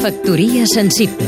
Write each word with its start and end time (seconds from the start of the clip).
Factoria 0.00 0.64
sensible 0.64 1.26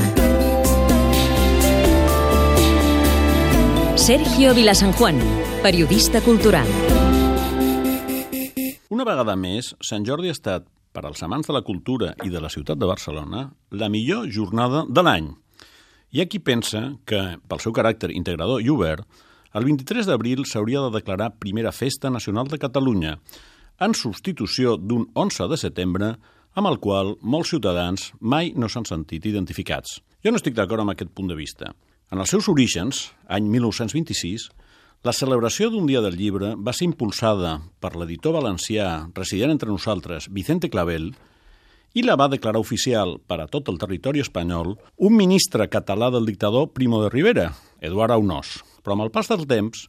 Sergio 4.00 4.54
Vilasanjuan, 4.54 5.20
periodista 5.60 6.22
cultural 6.24 6.64
Una 8.88 9.04
vegada 9.04 9.36
més, 9.36 9.74
Sant 9.84 10.08
Jordi 10.08 10.32
ha 10.32 10.38
estat, 10.38 10.64
per 10.88 11.04
als 11.04 11.20
amants 11.20 11.52
de 11.52 11.52
la 11.52 11.60
cultura 11.60 12.14
i 12.24 12.32
de 12.32 12.40
la 12.40 12.48
ciutat 12.48 12.80
de 12.80 12.88
Barcelona, 12.88 13.44
la 13.76 13.92
millor 13.92 14.32
jornada 14.32 14.86
de 14.88 15.04
l'any. 15.04 15.28
Hi 16.08 16.24
ha 16.24 16.28
qui 16.32 16.40
pensa 16.40 16.94
que, 17.04 17.20
pel 17.44 17.60
seu 17.60 17.76
caràcter 17.76 18.08
integrador 18.16 18.64
i 18.64 18.72
obert, 18.72 19.04
el 19.52 19.68
23 19.68 20.08
d'abril 20.08 20.46
s'hauria 20.48 20.80
de 20.86 20.96
declarar 20.96 21.34
primera 21.36 21.76
festa 21.76 22.08
nacional 22.08 22.48
de 22.48 22.56
Catalunya, 22.56 23.18
en 23.84 23.92
substitució 23.92 24.78
d'un 24.80 25.10
11 25.12 25.52
de 25.52 25.60
setembre 25.60 26.14
amb 26.54 26.68
el 26.68 26.78
qual 26.84 27.14
molts 27.22 27.52
ciutadans 27.54 28.10
mai 28.20 28.52
no 28.56 28.68
s'han 28.68 28.84
sentit 28.88 29.24
identificats. 29.28 30.00
Jo 30.22 30.30
no 30.30 30.38
estic 30.40 30.54
d'acord 30.54 30.84
amb 30.84 30.92
aquest 30.92 31.12
punt 31.16 31.30
de 31.30 31.36
vista. 31.38 31.72
En 32.12 32.20
els 32.20 32.30
seus 32.30 32.48
orígens, 32.52 33.08
any 33.26 33.48
1926, 33.48 34.50
la 35.02 35.14
celebració 35.16 35.70
d'un 35.72 35.88
dia 35.88 36.02
del 36.04 36.14
llibre 36.14 36.52
va 36.54 36.74
ser 36.76 36.86
impulsada 36.86 37.56
per 37.80 37.96
l'editor 37.96 38.36
valencià 38.36 39.08
resident 39.16 39.56
entre 39.56 39.72
nosaltres, 39.72 40.28
Vicente 40.30 40.68
Clavel, 40.70 41.08
i 41.98 42.04
la 42.04 42.16
va 42.16 42.30
declarar 42.30 42.60
oficial 42.60 43.16
per 43.26 43.40
a 43.42 43.48
tot 43.50 43.68
el 43.72 43.80
territori 43.80 44.22
espanyol 44.22 44.76
un 44.96 45.16
ministre 45.16 45.66
català 45.72 46.12
del 46.12 46.28
dictador 46.28 46.70
Primo 46.76 47.02
de 47.02 47.10
Rivera, 47.10 47.50
Eduard 47.80 48.14
Aunós. 48.14 48.60
Però 48.84 48.94
amb 48.94 49.08
el 49.08 49.12
pas 49.12 49.28
del 49.32 49.42
temps, 49.48 49.88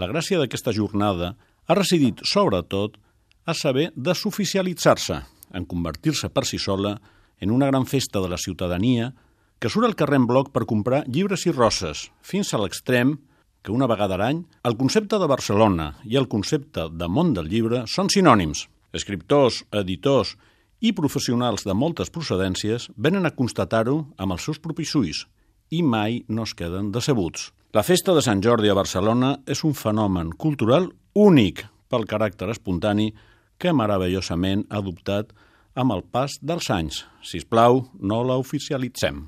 la 0.00 0.08
gràcia 0.10 0.40
d'aquesta 0.40 0.74
jornada 0.74 1.34
ha 1.68 1.76
residit 1.76 2.20
sobretot 2.26 2.96
a 3.48 3.54
saber 3.54 3.90
desoficialitzar-se, 3.94 5.22
en 5.54 5.66
convertir-se 5.66 6.30
per 6.30 6.44
si 6.46 6.58
sola 6.58 6.96
en 7.40 7.50
una 7.50 7.66
gran 7.66 7.86
festa 7.86 8.20
de 8.20 8.28
la 8.28 8.38
ciutadania 8.38 9.12
que 9.58 9.70
surt 9.70 9.88
al 9.88 9.96
carrer 9.98 10.20
en 10.22 10.26
bloc 10.26 10.52
per 10.54 10.66
comprar 10.70 11.04
llibres 11.06 11.46
i 11.46 11.54
roses, 11.54 12.08
fins 12.22 12.52
a 12.54 12.60
l'extrem 12.62 13.16
que 13.62 13.74
una 13.74 13.88
vegada 13.90 14.14
a 14.14 14.20
l'any 14.22 14.44
el 14.68 14.76
concepte 14.78 15.18
de 15.18 15.30
Barcelona 15.30 15.92
i 16.04 16.18
el 16.20 16.28
concepte 16.30 16.88
de 16.94 17.08
món 17.08 17.34
del 17.34 17.50
llibre 17.50 17.84
són 17.90 18.10
sinònims. 18.12 18.68
Escriptors, 18.94 19.64
editors 19.72 20.36
i 20.80 20.94
professionals 20.94 21.66
de 21.66 21.74
moltes 21.74 22.10
procedències 22.14 22.88
venen 22.96 23.26
a 23.26 23.34
constatar-ho 23.34 23.98
amb 24.16 24.36
els 24.36 24.46
seus 24.46 24.62
propis 24.62 24.94
ulls 24.94 25.26
i 25.74 25.82
mai 25.82 26.22
no 26.28 26.46
es 26.46 26.54
queden 26.54 26.92
decebuts. 26.94 27.50
La 27.76 27.84
festa 27.84 28.14
de 28.16 28.22
Sant 28.24 28.40
Jordi 28.40 28.70
a 28.72 28.78
Barcelona 28.78 29.34
és 29.44 29.60
un 29.66 29.74
fenomen 29.76 30.30
cultural 30.32 30.88
únic 31.18 31.66
pel 31.90 32.06
caràcter 32.08 32.48
espontani 32.54 33.10
que 33.58 33.74
meravellosament 33.74 34.64
ha 34.70 34.80
adoptat 34.82 35.34
amb 35.78 35.94
el 35.94 36.04
pas 36.10 36.38
dels 36.42 36.70
anys. 36.74 37.04
Si 37.22 37.42
us 37.42 37.46
plau, 37.46 37.84
no 38.00 38.22
la 38.26 38.38
oficialitzem. 38.40 39.26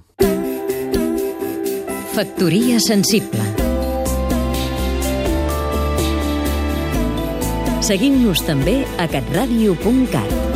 Factoria 2.11 2.81
sensible 2.83 3.45
Seguim-nos 7.91 8.43
també 8.47 8.83
a 9.03 9.09
catradio.cat 9.11 10.50